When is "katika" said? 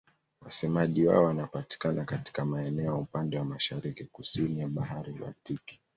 2.05-2.45